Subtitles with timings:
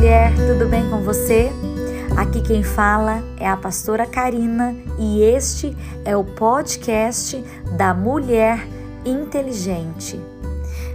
[0.00, 1.52] mulher, tudo bem com você?
[2.16, 5.76] Aqui quem fala é a pastora Karina e este
[6.06, 7.44] é o podcast
[7.76, 8.66] da Mulher
[9.04, 10.18] Inteligente.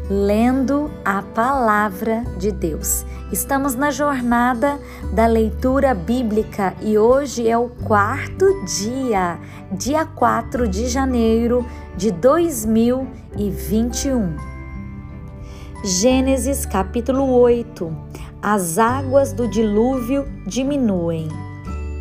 [0.10, 3.06] Lendo a palavra de Deus.
[3.32, 4.80] Estamos na jornada
[5.14, 9.38] da leitura bíblica e hoje é o quarto dia,
[9.72, 11.64] dia 4 de janeiro
[11.96, 14.36] de 2021.
[15.84, 18.16] Gênesis capítulo 8
[18.48, 21.28] As águas do dilúvio diminuem.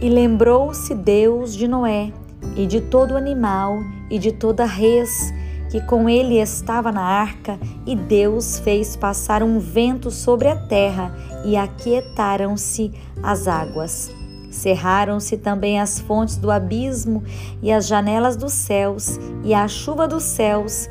[0.02, 2.12] E lembrou-se Deus de Noé,
[2.54, 3.78] e de todo animal,
[4.10, 5.32] e de toda res,
[5.70, 11.16] que com ele estava na arca, e Deus fez passar um vento sobre a terra,
[11.46, 12.92] e aquietaram-se
[13.22, 14.14] as águas.
[14.50, 17.24] Cerraram-se também as fontes do abismo
[17.62, 20.90] e as janelas dos céus, e a chuva dos céus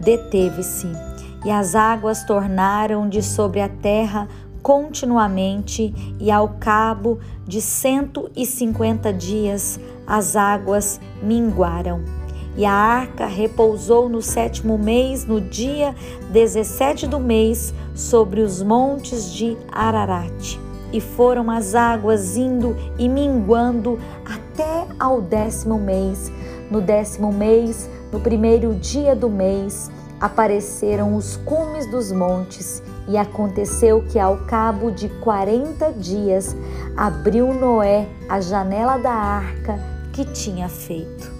[0.00, 0.88] deteve-se
[1.44, 4.28] e as águas tornaram de sobre a terra
[4.68, 12.02] continuamente, e ao cabo de cento e cinquenta dias as águas minguaram.
[12.54, 15.94] E a arca repousou no sétimo mês, no dia
[16.30, 20.60] dezessete do mês, sobre os montes de Ararat.
[20.92, 26.30] E foram as águas indo e minguando até ao décimo mês.
[26.70, 34.04] No décimo mês, no primeiro dia do mês, apareceram os cumes dos montes, e aconteceu
[34.06, 36.54] que, ao cabo de quarenta dias,
[36.96, 39.80] abriu Noé a janela da arca
[40.12, 41.32] que tinha feito.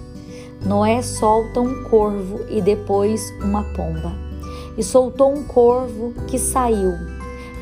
[0.65, 4.11] Noé solta um corvo e depois uma pomba.
[4.75, 6.93] E soltou um corvo que saiu,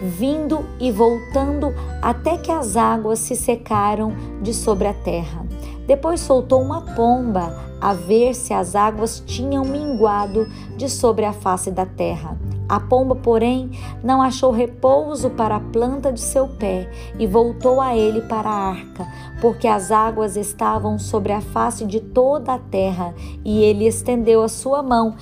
[0.02, 5.46] vindo e voltando até que as águas se secaram de sobre a terra.
[5.86, 11.72] Depois soltou uma pomba a ver se as águas tinham minguado de sobre a face
[11.72, 12.38] da terra.
[12.70, 13.72] A pomba, porém,
[14.04, 18.70] não achou repouso para a planta de seu pé e voltou a ele para a
[18.70, 19.08] arca,
[19.40, 23.14] porque as águas estavam sobre a face de toda a terra,
[23.46, 25.16] e ele estendeu a sua mão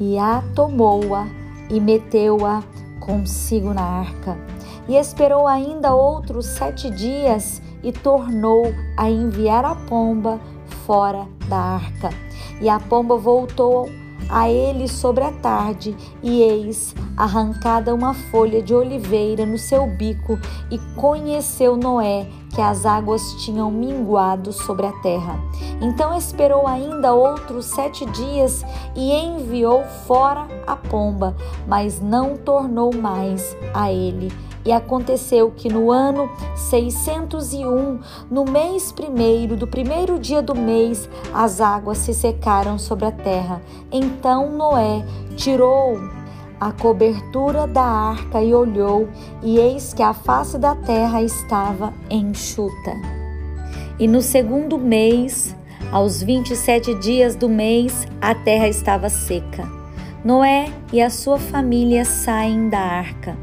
[0.00, 1.26] e a tomou-a
[1.68, 2.62] e meteu-a
[3.00, 4.38] consigo na arca.
[4.88, 10.40] E esperou ainda outros sete dias e tornou a enviar a pomba
[10.86, 12.10] fora da arca.
[12.60, 13.88] E a pomba voltou
[14.28, 20.38] a ele sobre a tarde, e eis arrancada uma folha de oliveira no seu bico,
[20.70, 25.38] e conheceu Noé que as águas tinham minguado sobre a terra.
[25.80, 28.64] Então esperou ainda outros sete dias
[28.96, 34.32] e enviou fora a pomba, mas não tornou mais a ele
[34.64, 37.98] e aconteceu que no ano 601,
[38.30, 43.60] no mês primeiro, do primeiro dia do mês, as águas se secaram sobre a terra.
[43.90, 45.04] Então Noé
[45.36, 45.98] tirou
[46.60, 49.08] a cobertura da arca e olhou,
[49.42, 52.92] e eis que a face da terra estava enxuta.
[53.98, 55.56] E no segundo mês,
[55.90, 59.66] aos vinte e sete dias do mês, a terra estava seca.
[60.22, 63.38] Noé e a sua família saem da arca.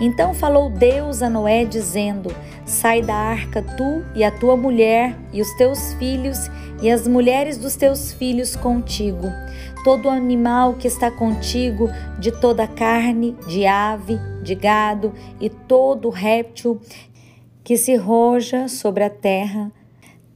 [0.00, 5.40] Então falou Deus a Noé, dizendo: Sai da arca tu e a tua mulher e
[5.40, 6.50] os teus filhos
[6.80, 9.26] e as mulheres dos teus filhos contigo.
[9.82, 11.88] Todo animal que está contigo,
[12.18, 16.80] de toda carne, de ave, de gado e todo réptil
[17.64, 19.72] que se roja sobre a terra,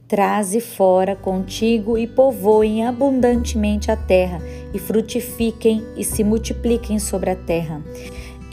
[0.07, 4.39] traze fora contigo e povoem abundantemente a terra,
[4.73, 7.81] e frutifiquem e se multipliquem sobre a terra.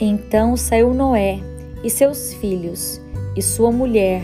[0.03, 1.39] Então saiu Noé
[1.83, 2.99] e seus filhos,
[3.35, 4.23] e sua mulher,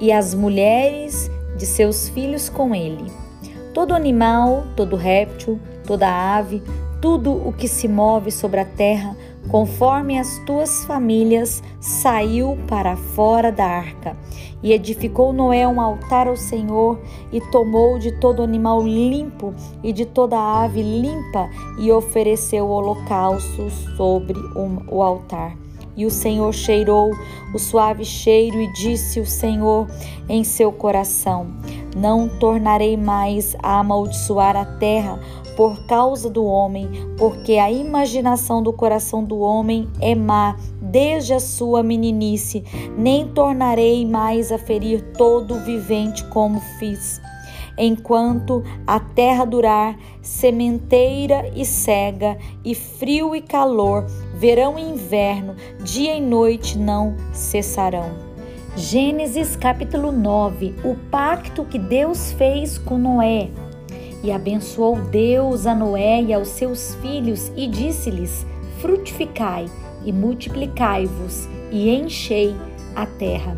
[0.00, 3.04] e as mulheres de seus filhos com ele.
[3.72, 6.60] Todo animal, todo réptil, toda ave,
[7.00, 9.16] tudo o que se move sobre a terra,
[9.48, 14.16] conforme as tuas famílias, saiu para fora da arca.
[14.62, 17.00] E edificou Noé um altar ao Senhor,
[17.32, 21.48] e tomou de todo animal limpo e de toda ave limpa,
[21.78, 24.38] e ofereceu holocaustos sobre
[24.88, 25.61] o altar.
[25.96, 27.10] E o Senhor cheirou
[27.54, 29.88] o suave cheiro, e disse o Senhor
[30.28, 31.46] em seu coração:
[31.96, 35.18] Não tornarei mais a amaldiçoar a terra
[35.56, 41.40] por causa do homem, porque a imaginação do coração do homem é má desde a
[41.40, 42.64] sua meninice,
[42.96, 47.20] nem tornarei mais a ferir todo o vivente como fiz.
[47.78, 54.04] Enquanto a terra durar, sementeira e cega, e frio e calor,
[54.42, 55.54] verão e inverno,
[55.84, 58.10] dia e noite não cessarão.
[58.74, 63.50] Gênesis capítulo 9 O pacto que Deus fez com Noé.
[64.20, 68.44] E abençoou Deus a Noé e aos seus filhos e disse-lhes:
[68.80, 69.66] Frutificai
[70.04, 72.56] e multiplicai-vos e enchei
[72.96, 73.56] a terra.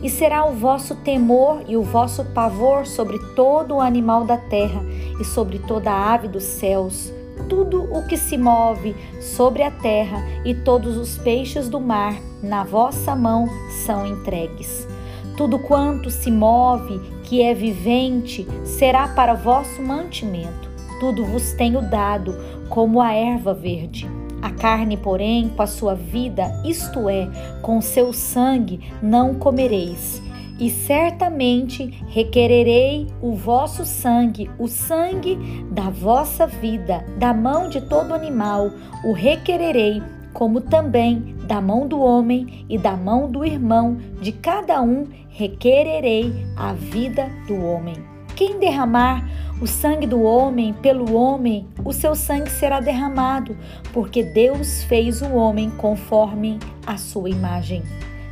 [0.00, 4.84] E será o vosso temor e o vosso pavor sobre todo o animal da terra
[5.20, 7.12] e sobre toda a ave dos céus,
[7.52, 12.64] tudo o que se move sobre a terra e todos os peixes do mar na
[12.64, 13.46] vossa mão
[13.84, 14.88] são entregues.
[15.36, 20.70] Tudo quanto se move, que é vivente, será para vosso mantimento.
[20.98, 22.34] Tudo vos tenho dado,
[22.70, 24.08] como a erva verde.
[24.40, 27.28] A carne, porém, com a sua vida, isto é,
[27.60, 30.22] com seu sangue, não comereis.
[30.62, 35.36] E certamente requererei o vosso sangue, o sangue
[35.72, 38.70] da vossa vida, da mão de todo animal,
[39.04, 40.00] o requererei,
[40.32, 46.32] como também da mão do homem e da mão do irmão, de cada um requererei
[46.56, 47.96] a vida do homem.
[48.36, 49.28] Quem derramar
[49.60, 53.56] o sangue do homem pelo homem, o seu sangue será derramado,
[53.92, 57.82] porque Deus fez o homem conforme a sua imagem.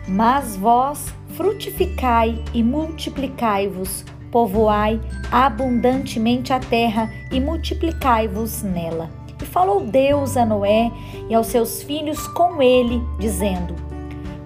[0.07, 5.01] Mas vós frutificai e multiplicai-vos, povoai
[5.31, 9.11] abundantemente a terra e multiplicai-vos nela.
[9.41, 10.91] E falou Deus a Noé
[11.29, 13.75] e aos seus filhos com ele, dizendo: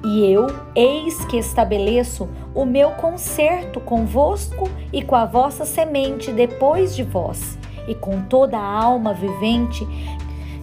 [0.04, 6.94] e eu, eis que estabeleço o meu concerto convosco e com a vossa semente depois
[6.94, 7.58] de vós,
[7.88, 9.86] e com toda a alma vivente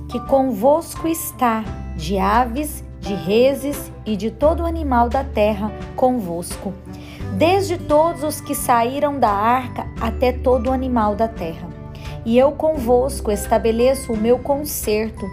[0.07, 1.63] que convosco está,
[1.95, 6.73] de aves, de reses e de todo animal da terra convosco,
[7.37, 11.67] desde todos os que saíram da arca até todo animal da terra.
[12.23, 15.25] E eu convosco estabeleço o meu concerto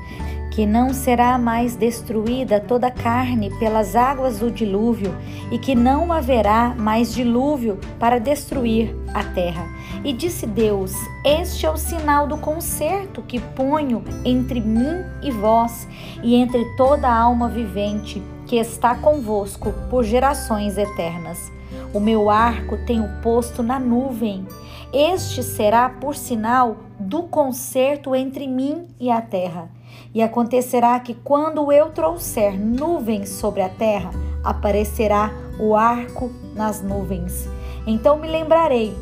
[0.59, 5.15] que não será mais destruída toda carne pelas águas do dilúvio,
[5.53, 9.65] e que não haverá mais dilúvio para destruir a terra.
[10.05, 10.93] E disse Deus:
[11.25, 15.89] Este é o sinal do concerto que ponho entre mim e vós,
[16.23, 21.51] e entre toda a alma vivente que está convosco por gerações eternas.
[21.93, 24.47] O meu arco tenho posto na nuvem.
[24.93, 29.71] Este será por sinal do concerto entre mim e a terra.
[30.15, 34.11] E acontecerá que quando eu trouxer nuvens sobre a terra,
[34.43, 37.49] aparecerá o arco nas nuvens.
[37.87, 38.95] Então me lembrarei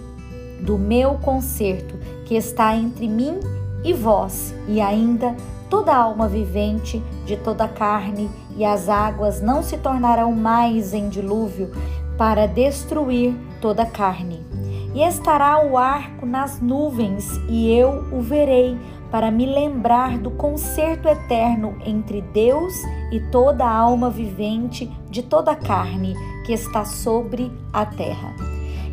[0.60, 3.40] do meu concerto que está entre mim
[3.84, 5.34] e vós, e ainda
[5.70, 11.70] toda alma vivente de toda carne, e as águas não se tornarão mais em dilúvio
[12.16, 14.44] para destruir toda carne.
[14.94, 18.78] E estará o arco nas nuvens, e eu o verei
[19.10, 22.74] para me lembrar do concerto eterno entre Deus
[23.12, 26.14] e toda alma vivente de toda carne
[26.44, 28.34] que está sobre a terra.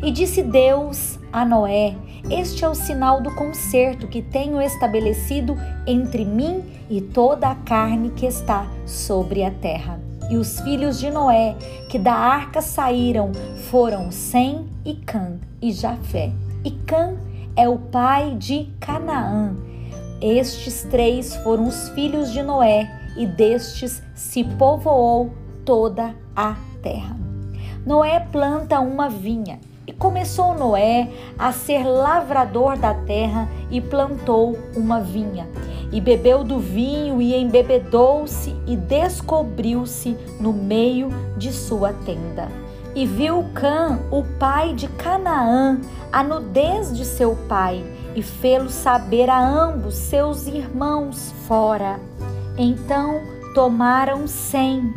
[0.02, 1.94] E disse Deus a Noé:
[2.30, 5.54] Este é o sinal do concerto que tenho estabelecido
[5.86, 10.00] entre mim e toda a carne que está sobre a terra.
[10.30, 11.54] E os filhos de Noé
[11.90, 13.32] que da arca saíram
[13.70, 16.32] foram Sem e Cã e Jafé.
[16.64, 17.16] E Cã
[17.54, 19.54] é o pai de Canaã
[20.26, 25.34] estes três foram os filhos de Noé, e destes se povoou
[25.66, 27.14] toda a terra.
[27.84, 35.00] Noé planta uma vinha, e começou Noé a ser lavrador da terra e plantou uma
[35.00, 35.46] vinha.
[35.92, 42.48] E bebeu do vinho e embebedou-se e descobriu-se no meio de sua tenda.
[42.94, 45.80] E viu Cã, o pai de Canaã,
[46.12, 51.98] a nudez de seu pai e fê-lo saber a ambos seus irmãos fora.
[52.56, 53.20] Então
[53.54, 54.94] tomaram Sem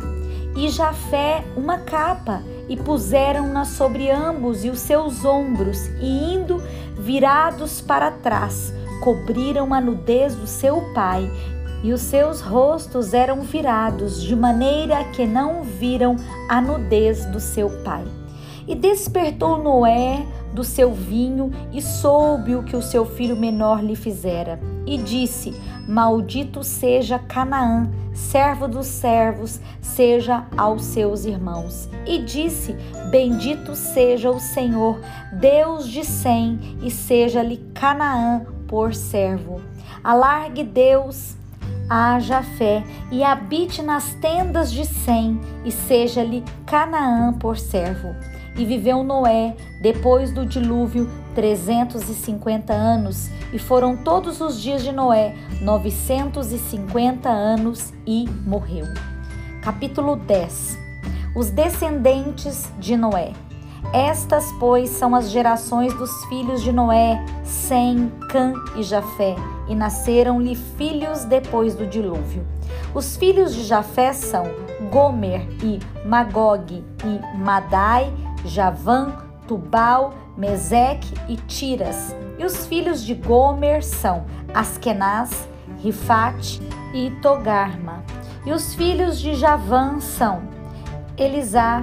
[0.56, 6.62] e Jafé uma capa e puseram-na sobre ambos e os seus ombros, e indo
[6.98, 8.72] virados para trás,
[9.02, 11.30] cobriram a nudez do seu pai,
[11.82, 16.16] e os seus rostos eram virados, de maneira que não viram
[16.48, 18.04] a nudez do seu pai.
[18.66, 23.96] E despertou Noé do seu vinho e soube o que o seu filho menor lhe
[23.96, 24.60] fizera.
[24.84, 25.54] E disse:
[25.88, 31.88] Maldito seja Canaã, servo dos servos, seja aos seus irmãos.
[32.06, 32.76] E disse:
[33.10, 35.00] Bendito seja o Senhor,
[35.32, 39.62] Deus de Sem, e seja-lhe Canaã por servo.
[40.04, 41.38] Alargue Deus
[41.88, 48.14] haja fé e habite nas tendas de Sem, e seja-lhe Canaã por servo.
[48.58, 55.32] E viveu Noé, depois do dilúvio, 350 anos, e foram todos os dias de Noé
[55.62, 58.84] 950 anos e morreu.
[59.62, 60.76] Capítulo 10
[61.36, 63.32] Os descendentes de Noé.
[63.92, 69.36] Estas, pois, são as gerações dos filhos de Noé, Sem, Cã e Jafé,
[69.68, 72.44] e nasceram-lhe filhos depois do dilúvio.
[72.92, 74.44] Os filhos de Jafé são
[74.90, 78.12] Gomer e Magog e Madai,
[78.44, 79.12] Javã,
[79.46, 82.14] Tubal, Meseque e Tiras.
[82.38, 86.60] E os filhos de Gomer são Askenaz, Rifate
[86.94, 88.02] e Togarma.
[88.46, 90.42] E os filhos de Javã são
[91.16, 91.82] Elisá,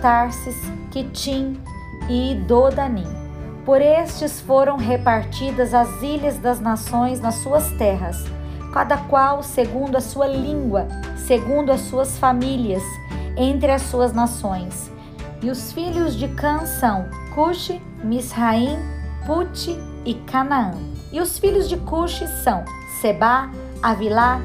[0.00, 0.56] Tarsis,
[0.90, 1.60] Quitim
[2.08, 3.06] e Dodanim.
[3.64, 8.24] Por estes foram repartidas as ilhas das nações nas suas terras,
[8.72, 10.86] cada qual segundo a sua língua,
[11.16, 12.82] segundo as suas famílias,
[13.36, 14.90] entre as suas nações.
[15.42, 18.78] E os filhos de Cã são Cuxi, Misraim,
[19.26, 20.72] Puti e Canaã.
[21.12, 22.64] E os filhos de Cuxi são
[23.00, 23.50] Seba,
[23.82, 24.40] Avilá,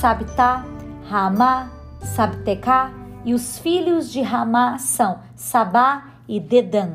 [0.00, 0.64] Sabitá,
[1.08, 1.70] Ramá,
[2.02, 2.90] Sabtecá,
[3.24, 6.94] e os filhos de Ramá são Sabá e Dedã.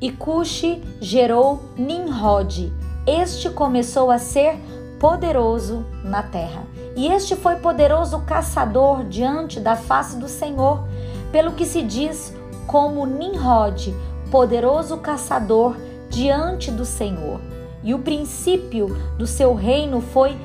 [0.00, 2.72] E Cuxi gerou Nimrod.
[3.06, 4.56] Este começou a ser
[5.00, 6.62] poderoso na terra.
[6.96, 10.86] E este foi poderoso caçador diante da face do Senhor,
[11.32, 12.34] pelo que se diz
[12.70, 13.92] como Nimrod,
[14.30, 15.76] poderoso caçador
[16.08, 17.40] diante do Senhor.
[17.82, 20.38] E o princípio do seu reino foi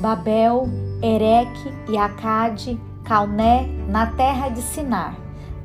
[0.00, 0.66] Babel,
[1.02, 5.14] Ereque e Acade, Calné, na terra de Sinar.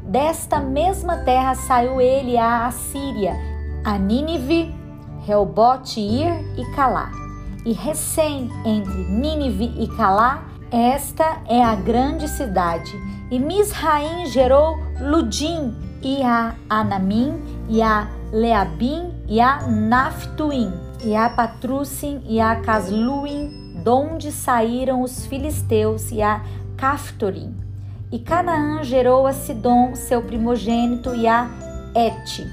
[0.02, 3.38] Desta mesma terra saiu ele a Assíria,
[3.86, 4.76] a Nínive,
[5.26, 7.10] Reobote, Ir e Calá.
[7.66, 12.92] E recém entre Nínive e Calá, esta é a grande cidade.
[13.32, 20.72] E Misraim gerou Ludim e a Anamim e a Leabim e a Naftuim
[21.04, 26.42] e a Patrusim e a Casluim, donde saíram os filisteus e a
[26.78, 27.54] Caftorim.
[28.12, 31.50] E Canaã gerou a Sidom, seu primogênito, e a
[31.96, 32.48] Et,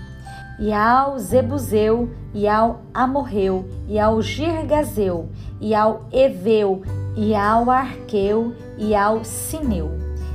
[0.58, 5.28] e ao Zebuseu, e ao Amorreu, e ao Girgazeu,
[5.60, 6.82] e ao Eveu,
[7.16, 9.90] e ao Arqueu, e ao Sineu,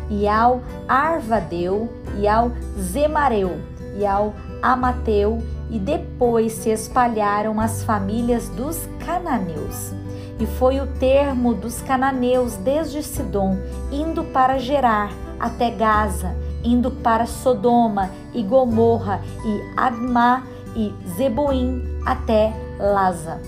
[0.09, 3.59] e ao Arvadeu, e ao Zemareu,
[3.97, 9.93] e ao Amateu, e depois se espalharam as famílias dos cananeus.
[10.39, 13.57] E foi o termo dos cananeus desde Sidom,
[13.91, 20.43] indo para Gerar até Gaza, indo para Sodoma e Gomorra e Admá
[20.75, 23.39] e Zeboim até Laza.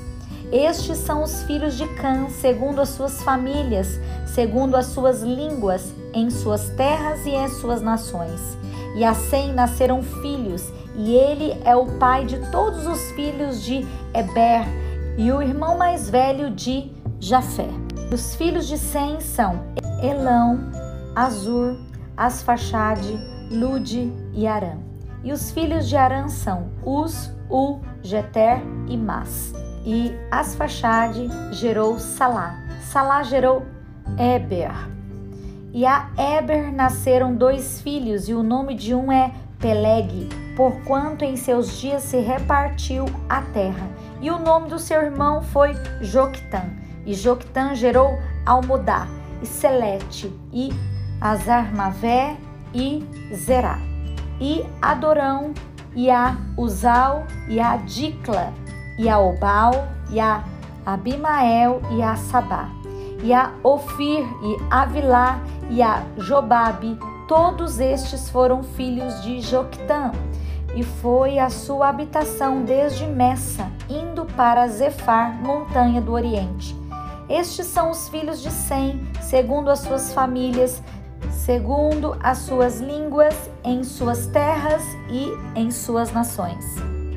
[0.52, 6.32] Estes são os filhos de Cã, segundo as suas famílias, segundo as suas línguas, em
[6.32, 8.58] suas terras e em suas nações.
[8.96, 14.66] E assim nasceram filhos, e ele é o pai de todos os filhos de Eber,
[15.16, 17.70] e o irmão mais velho de Jafé.
[18.12, 19.60] Os filhos de Sem são
[20.02, 20.60] Elão,
[21.16, 21.78] Azur,
[22.16, 23.20] Asfaxade,
[23.52, 24.78] Lude e Arã.
[25.24, 29.54] E os filhos de Arã são Uz, U, Jeter e Mas.
[29.86, 32.56] E Asfaxade gerou Salá.
[32.82, 33.66] Salá gerou
[34.18, 34.97] Eber.
[35.78, 41.38] E a Eber nasceram dois filhos, e o nome de um é Peleg, porquanto em
[41.38, 43.88] seus dias se repartiu a terra.
[44.20, 46.64] E o nome do seu irmão foi Joctã.
[47.06, 49.08] E Joctã gerou Almodá,
[49.40, 50.74] e Selete, e
[51.22, 52.38] Azarmavé,
[52.74, 53.78] e Zerá.
[54.42, 55.54] E Adorão,
[55.94, 58.52] e a Uzal, e a Dicla,
[58.98, 60.44] e a Obal, e a
[60.84, 62.68] Abimael, e a Sabá.
[63.24, 66.98] E a Ofir, e Avilá, e a Jobabe,
[67.28, 70.12] todos estes foram filhos de Joctã.
[70.76, 76.76] E foi a sua habitação desde Messa, indo para Zefar, montanha do Oriente.
[77.28, 80.82] Estes são os filhos de Sem, segundo as suas famílias,
[81.32, 86.64] segundo as suas línguas, em suas terras e em suas nações.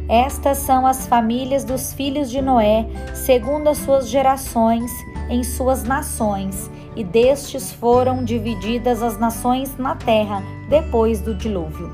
[0.09, 4.91] Estas são as famílias dos filhos de Noé, segundo as suas gerações,
[5.31, 11.91] em suas nações, e destes foram divididas as nações na terra depois do dilúvio.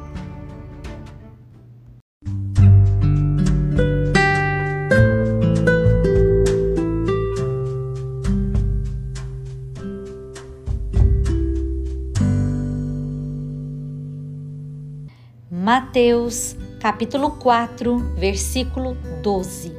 [15.50, 19.72] Mateus, capítulo 4, versículo 12.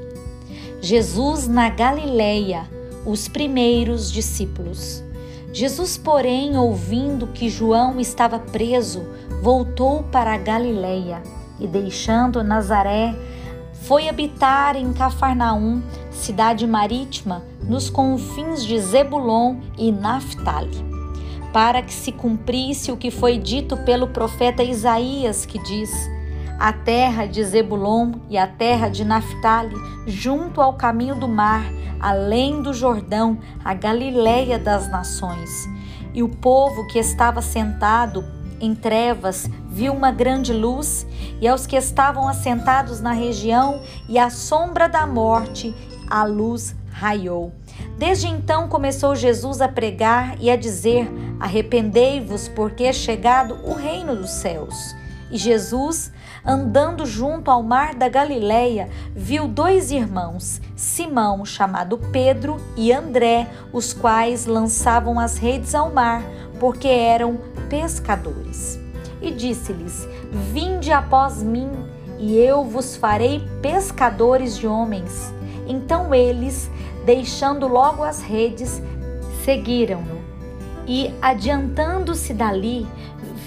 [0.81, 2.76] Jesus na Galileia,
[3.07, 5.01] os primeiros discípulos.
[5.53, 9.07] Jesus, porém, ouvindo que João estava preso,
[9.41, 11.23] voltou para a Galileia
[11.59, 13.15] e, deixando Nazaré,
[13.83, 20.85] foi habitar em Cafarnaum, cidade marítima, nos confins de Zebulon e Naphtali
[21.53, 25.89] para que se cumprisse o que foi dito pelo profeta Isaías, que diz:
[26.59, 29.75] A terra de Zebulon e a terra de Naphtali,
[30.07, 31.63] junto ao caminho do mar,
[31.99, 35.49] além do Jordão, a Galileia das nações.
[36.15, 38.25] E o povo que estava sentado
[38.59, 41.05] em trevas viu uma grande luz,
[41.39, 45.75] e aos que estavam assentados na região e à sombra da morte,
[46.09, 47.53] a luz raiou.
[47.99, 51.07] Desde então começou Jesus a pregar e a dizer:
[51.39, 54.95] Arrependei-vos, porque é chegado o reino dos céus.
[55.29, 56.12] E Jesus,
[56.46, 63.93] andando junto ao mar da Galileia, viu dois irmãos, Simão, chamado Pedro, e André, os
[63.93, 66.24] quais lançavam as redes ao mar,
[66.60, 67.38] porque eram
[67.69, 68.79] pescadores.
[69.22, 70.07] E disse-lhes:
[70.53, 71.72] Vinde após mim,
[72.17, 75.34] e eu vos farei pescadores de homens.
[75.67, 76.72] Então eles,
[77.05, 78.81] deixando logo as redes,
[79.43, 80.17] seguiram-no.
[80.88, 82.88] E, adiantando-se dali,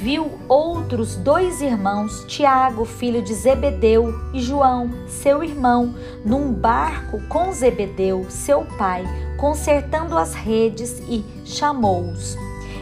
[0.00, 7.52] viu outros dois irmãos, Tiago, filho de Zebedeu, e João, seu irmão, num barco com
[7.52, 9.04] Zebedeu, seu pai,
[9.36, 12.36] consertando as redes e chamou-os.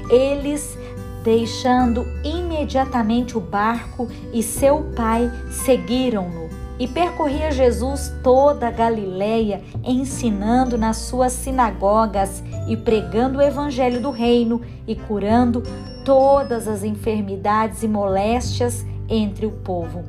[0.08, 0.78] Eles,
[1.24, 6.47] deixando imediatamente o barco e seu pai, seguiram-no.
[6.78, 14.10] E percorria Jesus toda a Galiléia, ensinando nas suas sinagogas e pregando o evangelho do
[14.10, 15.62] reino e curando
[16.04, 20.04] todas as enfermidades e moléstias entre o povo.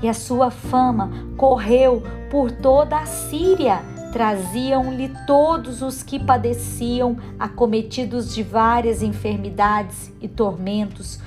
[0.00, 3.80] E a sua fama correu por toda a Síria.
[4.12, 11.18] Traziam-lhe todos os que padeciam, acometidos de várias enfermidades e tormentos,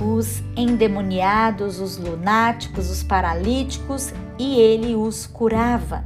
[0.00, 6.04] os endemoniados, os lunáticos, os paralíticos, e ele os curava.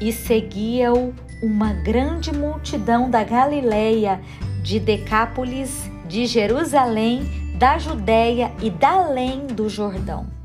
[0.00, 4.20] E seguia-o uma grande multidão da Galileia,
[4.62, 10.39] de Decápolis, de Jerusalém, da Judéia e da além do Jordão.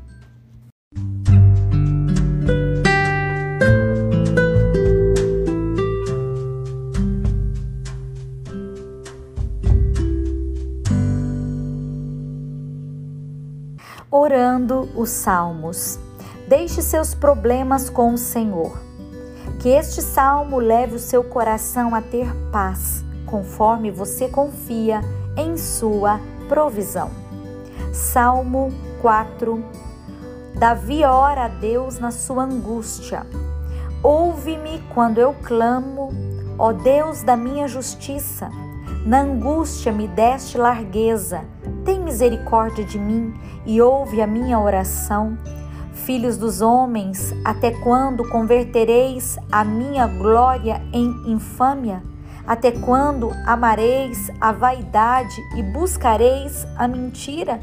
[14.36, 15.98] Orando os Salmos.
[16.46, 18.78] Deixe seus problemas com o Senhor.
[19.58, 25.00] Que este salmo leve o seu coração a ter paz, conforme você confia
[25.38, 27.10] em sua provisão.
[27.94, 29.64] Salmo 4
[30.58, 33.26] Davi ora a Deus na sua angústia.
[34.02, 36.10] Ouve-me quando eu clamo,
[36.58, 38.50] ó Deus da minha justiça.
[39.06, 41.55] Na angústia me deste largueza.
[41.86, 43.32] Tem misericórdia de mim
[43.64, 45.38] e ouve a minha oração.
[45.94, 52.02] Filhos dos homens, até quando convertereis a minha glória em infâmia?
[52.44, 57.60] Até quando amareis a vaidade e buscareis a mentira?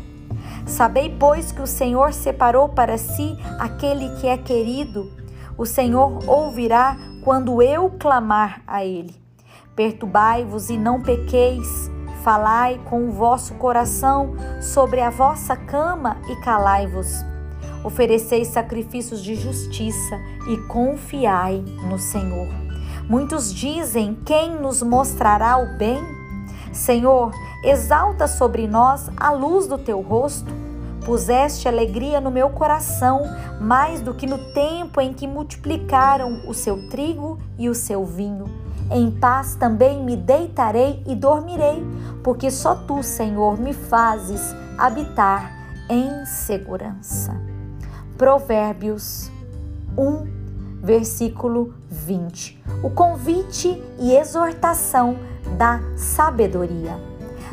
[0.66, 5.12] Sabei, pois, que o Senhor separou para si aquele que é querido.
[5.58, 9.14] O Senhor ouvirá quando eu clamar a ele.
[9.76, 11.92] Perturbai-vos e não pequeis.
[12.24, 17.22] Falai com o vosso coração sobre a vossa cama e calai-vos.
[17.84, 20.16] Ofereceis sacrifícios de justiça
[20.48, 22.48] e confiai no Senhor.
[23.10, 26.02] Muitos dizem: Quem nos mostrará o bem?
[26.72, 30.50] Senhor, exalta sobre nós a luz do teu rosto.
[31.04, 33.24] Puseste alegria no meu coração,
[33.60, 38.46] mais do que no tempo em que multiplicaram o seu trigo e o seu vinho.
[38.91, 41.84] Em paz também me deitarei e dormirei,
[42.24, 45.52] porque só tu, Senhor, me fazes habitar
[45.89, 47.36] em segurança.
[48.17, 49.32] Provérbios
[49.98, 52.62] 1, versículo 20.
[52.84, 55.17] O convite e exortação
[55.58, 56.98] da sabedoria.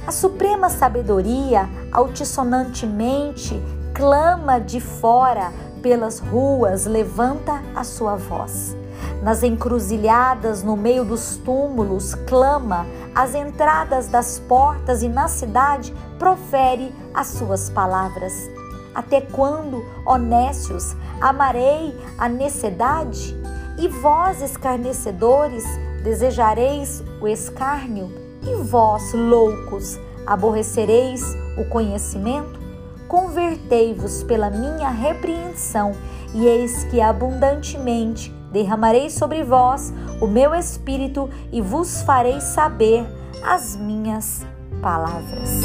[0.07, 3.61] A suprema sabedoria altissonantemente
[3.95, 8.77] clama de fora pelas ruas, levanta a sua voz.
[9.23, 16.95] Nas encruzilhadas, no meio dos túmulos, clama, às entradas das portas e na cidade, profere
[17.13, 18.49] as suas palavras.
[18.95, 23.37] Até quando, honestos, amarei a necessidade?
[23.79, 25.65] E vós, escarnecedores,
[26.03, 28.11] desejareis o escárnio?
[28.43, 31.23] E vós, loucos, aborrecereis
[31.59, 32.59] o conhecimento?
[33.07, 35.93] Convertei-vos pela minha repreensão,
[36.33, 43.05] e eis que abundantemente derramarei sobre vós o meu espírito e vos farei saber
[43.43, 44.45] as minhas
[44.83, 45.61] palavras.